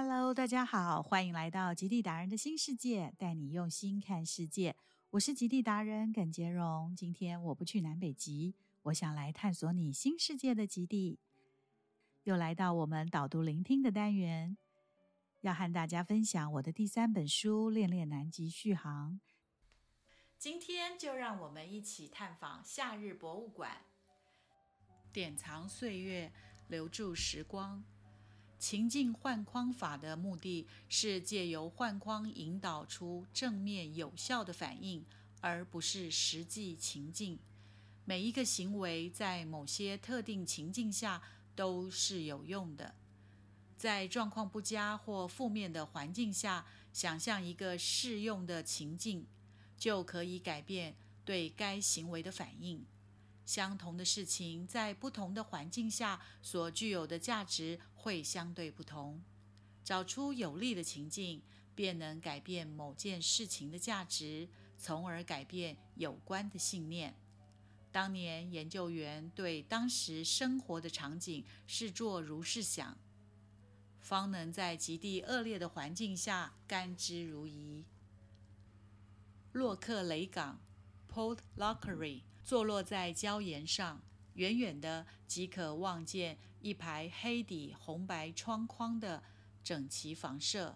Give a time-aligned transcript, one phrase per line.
[0.00, 4.76] Hello，大家好，欢迎来到极地达人的新世界，带你用心看世界。
[5.10, 6.94] 我是极地达人耿杰荣。
[6.94, 11.18] 今天我不去南北极，我想来探索你新世界的极地。
[12.22, 14.56] 又来到我们导读聆听的单元，
[15.40, 19.14] 要和大家分享我的第三本书《恋恋南极续航》。
[20.38, 23.78] 今天就让我们一起探访夏日博物馆，
[25.12, 26.32] 典藏岁月，
[26.68, 27.82] 留住时光。
[28.58, 35.04] 情境换框法的目的是借由换框引导出正面有效的反应，
[35.40, 37.38] 而不是实际情境。
[38.04, 41.22] 每一个行为在某些特定情境下
[41.54, 42.94] 都是有用的。
[43.76, 49.24] 在状况不佳或负面的环境下，想象一个适用的情境，
[49.76, 52.84] 就可以改变对该行为的反应。
[53.48, 59.22] 相同的事情在不同的环境下所具有的价值会相对不同。
[59.82, 61.40] 找出有利的情境，
[61.74, 64.46] 便能改变某件事情的价值，
[64.76, 67.14] 从而改变有关的信念。
[67.90, 72.98] 当年研究员对当时生活的场景视作如是想，
[73.98, 77.82] 方能在极地恶劣的环境下甘之如饴。
[79.52, 80.60] 洛克雷港
[81.10, 82.20] （Port Lockery）。
[82.48, 84.00] 坐落在礁岩上，
[84.32, 89.22] 远远的即可望见一排黑底红白窗框的
[89.62, 90.74] 整齐房舍，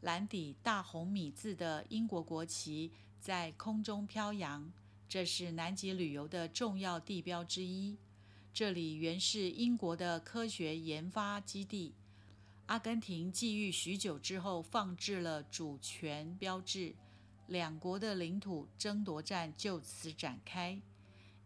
[0.00, 4.68] 蓝底大红米字的英国国旗在空中飘扬。
[5.08, 7.96] 这是南极旅游的重要地标之一。
[8.52, 11.94] 这里原是英国的科学研发基地。
[12.66, 16.96] 阿根廷觊觎许久之后，放置了主权标志。
[17.50, 20.80] 两国的领土争夺战就此展开。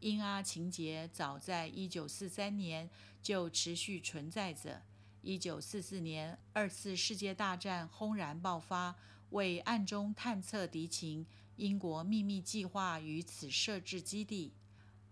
[0.00, 2.90] 英阿情节早在1943年
[3.22, 4.82] 就持续存在着。
[5.22, 8.94] 1944年，二次世界大战轰然爆发，
[9.30, 11.24] 为暗中探测敌情，
[11.56, 14.52] 英国秘密计划于此设置基地。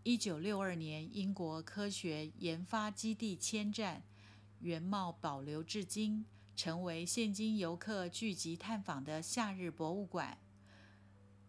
[0.05, 4.03] 1962年，英国科学研发基地迁站，
[4.61, 10.37] 原貌保留至今，成为现今游客聚集探访的夏日博物馆。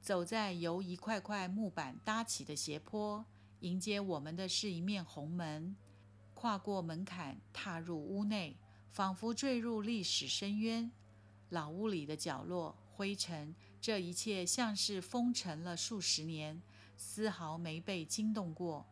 [0.03, 3.24] 走在由一块块木板搭起的斜坡，
[3.62, 5.74] 迎接我们的是一面红门。
[6.34, 8.58] 跨过门槛，踏入屋内，
[8.91, 10.91] 仿佛坠入历史深渊。
[11.47, 16.62] 老屋里的角落，灰尘，这一切像是封尘了数十年，
[16.97, 18.85] 丝毫没被惊动过。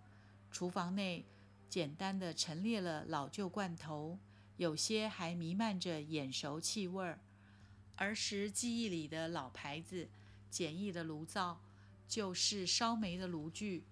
[0.49, 1.25] 厨房内，
[1.67, 4.17] 简单的陈列了老旧罐头，
[4.55, 7.19] 有些还弥漫着眼熟气味儿。
[7.97, 10.07] 儿时记忆里的老牌子。
[10.51, 11.62] 简易的炉灶，
[12.07, 13.88] 就是烧煤的炉具，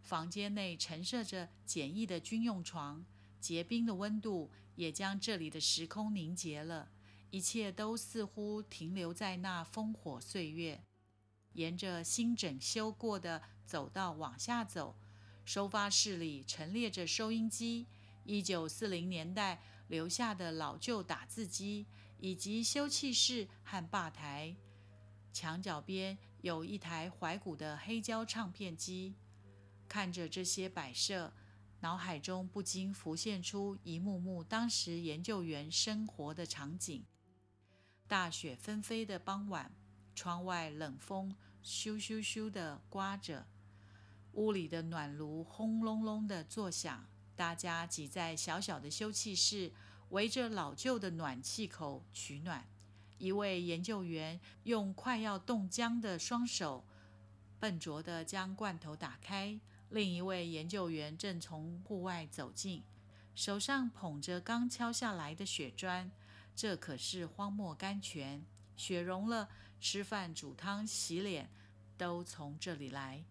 [0.00, 3.04] 房间内陈设着简易的军用床，
[3.40, 6.88] 结冰的温度也将这里的时空凝结了，
[7.30, 10.84] 一切都似乎停留在那烽火岁月。
[11.54, 14.96] 沿着新整修过的走道往下走，
[15.44, 17.86] 收发室里陈列着收音机，
[18.24, 21.86] 一九四零年代留下的老旧打字机，
[22.18, 24.56] 以及休憩室和吧台。
[25.34, 29.16] 墙角边有一台怀古的黑胶唱片机，
[29.88, 31.32] 看着这些摆设，
[31.80, 37.04] 脑海中不禁浮现出一幕幕当时研究员生活的场景。
[38.06, 39.74] 大雪纷飞的傍晚，
[40.14, 41.34] 窗外冷风
[41.64, 43.48] 咻咻咻地刮着，
[44.34, 49.72] 屋里的暖炉轰隆隆地作响，大家挤在小小的休憩室，
[50.10, 52.68] 围着老旧的暖气口取暖。
[53.18, 56.84] 一位研究员用快要冻僵的双手，
[57.58, 59.58] 笨拙地将罐头打开。
[59.90, 62.82] 另一位研究员正从户外走进，
[63.34, 66.10] 手上捧着刚敲下来的雪砖。
[66.56, 68.44] 这可是荒漠甘泉，
[68.76, 69.48] 雪融了，
[69.80, 71.50] 吃饭、煮汤、洗脸
[71.96, 73.24] 都从这里来。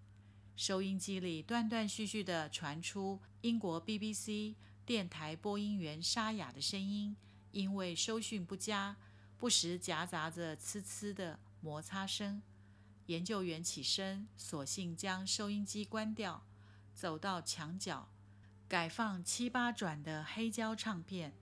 [0.55, 4.55] 收音机里断断续续地传出英国 BBC
[4.85, 7.15] 电台播音员沙哑的声音，
[7.51, 8.95] 因为收讯不佳。
[9.43, 12.41] 不时夹杂着呲呲的摩擦声。
[13.07, 16.45] 研究员起身，索性将收音机关掉，
[16.93, 18.07] 走到墙角，
[18.69, 21.33] 改放七八转的黑胶唱片，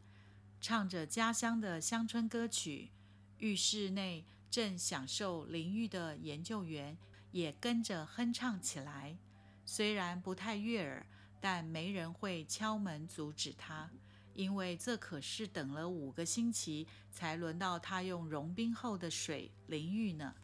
[0.59, 2.89] 唱着家乡的乡村歌曲。
[3.37, 6.97] 浴室内正享受淋浴的研究员
[7.29, 9.15] 也跟着哼唱起来，
[9.63, 11.05] 虽然不太悦耳，
[11.39, 13.91] 但没人会敲门阻止他。
[14.33, 20.35] 因为这可是等了五个星期才轮到他用融冰后的水淋浴呢。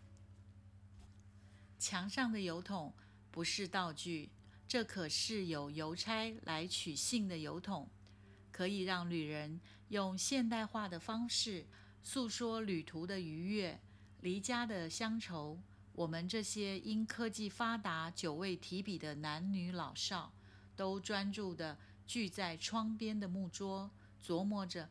[1.80, 2.94] 墙上的邮筒
[3.32, 4.30] 不是道具，
[4.68, 7.90] 这可是有邮差来取信的邮筒。
[8.52, 11.68] 可以让旅人用现代化的方式
[12.02, 13.80] 诉说旅途的愉悦、
[14.22, 15.60] 离家的乡愁。
[15.94, 20.34] 我们这些因科技发达久未提笔的男女老少，
[20.76, 23.92] 都专注的聚在窗边的木桌，
[24.24, 24.90] 琢磨着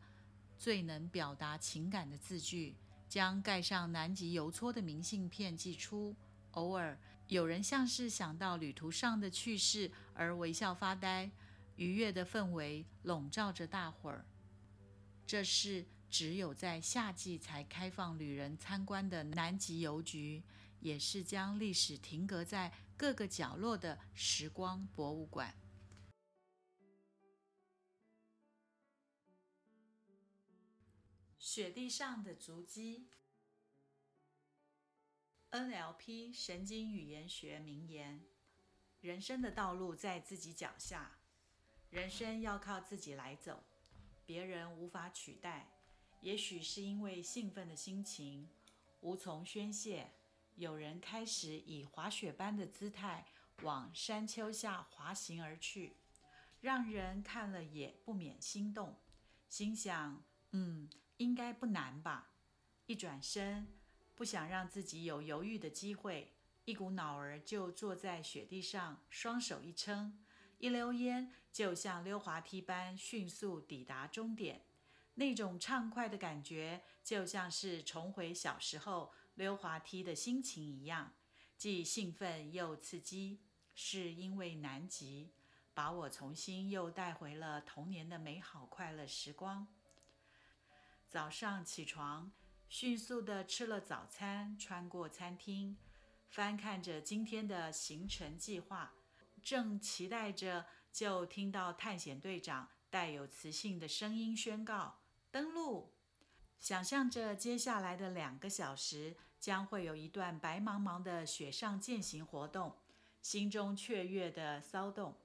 [0.57, 2.75] 最能表达情感的字句，
[3.09, 6.15] 将盖上南极邮戳的明信片寄出。
[6.51, 6.97] 偶尔
[7.27, 11.29] 有人像是想到旅途上的趣事而微笑发呆，
[11.75, 14.23] 愉悦的氛围笼罩着大伙儿。
[15.25, 20.43] 这是只有在夏季才开放旅人参观的南极邮局。
[20.79, 25.51] 也是将历史停格在各个角落的时光博物馆。
[31.57, 33.07] 雪地上的足迹。
[35.49, 38.23] NLP 神经语言学名言：
[39.01, 41.17] 人生的道路在自己脚下，
[41.89, 43.63] 人生要靠自己来走，
[44.23, 45.67] 别人无法取代。
[46.21, 48.47] 也许是因为兴奋的心情
[49.01, 50.11] 无从宣泄。
[50.57, 53.25] 有人开始以滑雪般的姿态
[53.63, 55.97] 往山丘下滑行而去，
[56.61, 58.95] 让人看了也不免心动，
[59.49, 60.87] 心想：嗯，
[61.17, 62.31] 应该不难吧。
[62.85, 63.67] 一转身，
[64.15, 66.33] 不想让自己有犹豫的机会，
[66.65, 70.23] 一股脑儿就坐在雪地上，双手一撑，
[70.57, 74.65] 一溜烟就像溜滑梯般迅速抵达终点。
[75.15, 79.13] 那种畅快的感觉，就像是重回小时候。
[79.35, 81.13] 溜滑梯的心情一样，
[81.57, 83.43] 既兴奋又刺激，
[83.75, 85.31] 是因为南极
[85.75, 89.67] 把我重新又带回了童年的美好快乐时光。
[91.07, 92.31] 早上起床，
[92.69, 95.77] 迅速地吃了早餐，穿过餐厅，
[96.29, 98.93] 翻看着今天的行程计划，
[99.43, 104.99] 正期待着，就听到探险队长带有磁性的声音宣告
[105.31, 105.93] ：“登陆！”
[106.59, 109.15] 想象着接下来的两个小时。
[109.39, 112.75] 将会有一段白茫茫的雪上践行活动，
[113.21, 115.15] 心中雀跃的骚动，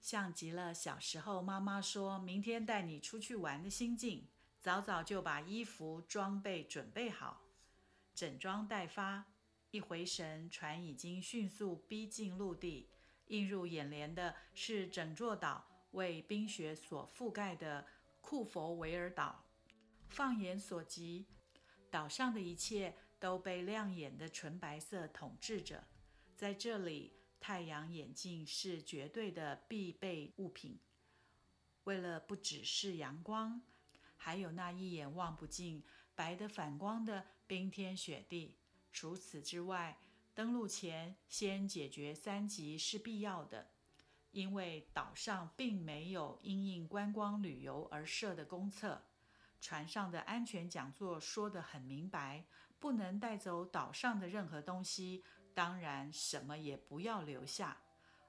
[0.00, 4.28] 像极了小时候妈妈说明天带你出去玩的心境。
[4.66, 7.40] 早早就把衣服装备准备好，
[8.12, 9.24] 整装待发。
[9.70, 12.90] 一回神，船已经迅速逼近陆地。
[13.28, 17.86] 映入眼帘的是整座岛为冰雪所覆盖的
[18.20, 19.44] 库佛维尔岛。
[20.08, 21.28] 放眼所及，
[21.88, 22.96] 岛上的一切。
[23.20, 25.84] 都被亮眼的纯白色统治着。
[26.34, 30.80] 在这里，太阳眼镜是绝对的必备物品。
[31.84, 33.62] 为了不只是阳光，
[34.16, 35.84] 还有那一眼望不尽、
[36.14, 38.56] 白得反光的冰天雪地。
[38.92, 39.96] 除此之外，
[40.34, 43.68] 登陆前先解决三级是必要的，
[44.30, 49.02] 因为岛上并没有因应观光旅游而设的公厕。
[49.60, 52.44] 船上的安全讲座说得很明白。
[52.78, 55.24] 不能带走岛上的任何东西，
[55.54, 57.78] 当然什么也不要留下。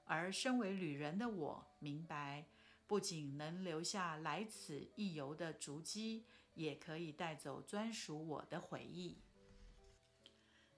[0.04, 2.46] 而身为旅人的我，明白，
[2.88, 6.24] 不仅能留下来此一游的足迹，
[6.54, 9.18] 也可以带走专属我的回忆。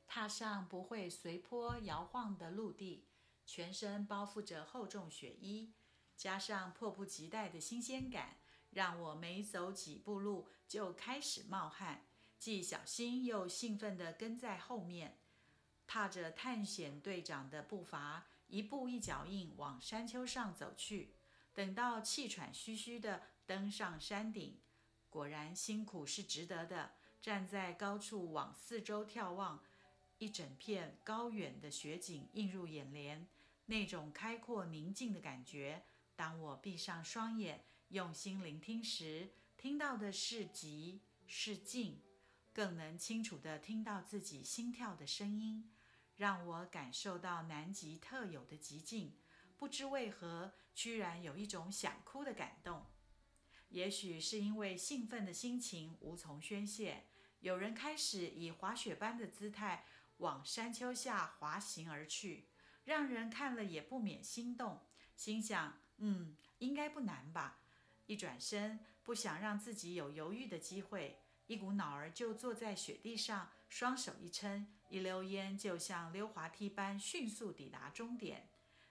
[0.08, 3.06] 踏上不会随波摇晃的陆地，
[3.46, 5.72] 全身包覆着厚重雪衣，
[6.16, 8.38] 加上迫不及待的新鲜感，
[8.70, 12.06] 让我没走几步路就开始冒汗。
[12.40, 15.20] 既小心又兴奋地跟在后面，
[15.87, 21.14] 踏着探险队长的步伐，一步一脚印往山丘上走去。
[21.52, 24.59] 等到气喘吁吁地登上山顶，
[25.09, 26.92] 果然辛苦是值得的。
[27.21, 29.62] 站在高处往四周眺望，
[30.19, 33.26] 一整片高远的雪景映入眼帘，
[33.66, 35.85] 那种开阔宁静的感觉。
[36.16, 42.00] 当我闭上双眼，用心聆听时，听到的是极，是静。
[42.52, 45.71] 更能清楚地听到自己心跳的声音，
[46.16, 49.12] 让我感受到南极特有的极静。
[49.61, 52.87] 不知为何，居然有一种想哭的感动。
[53.69, 57.05] 也许是因为兴奋的心情无从宣泄，
[57.40, 59.85] 有人开始以滑雪般的姿态
[60.17, 62.49] 往山丘下滑行而去，
[62.85, 64.81] 让人看了也不免心动。
[65.14, 67.61] 心想：嗯，应该不难吧？
[68.07, 71.21] 一转身，不想让自己有犹豫的机会。
[71.47, 78.49] 一股脑儿就坐在雪地上，双手一撑，一溜烟就像溜滑梯般迅速抵达终点。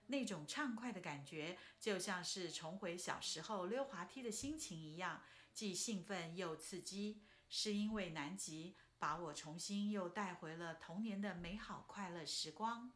[0.09, 5.23] 那种畅快的感觉，就像是重回小时候溜滑梯的心情一样，
[5.53, 7.23] 既兴奋又刺激。
[7.51, 12.91] 是因为南极把我重新又带回了童年的美好快乐时光。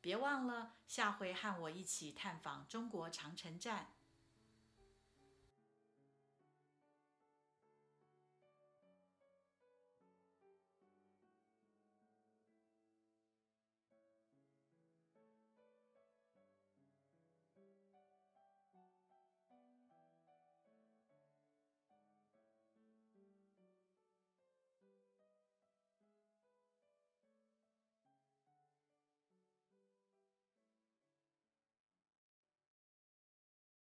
[0.00, 3.92] 别忘了下回和我一起探访中国长城站。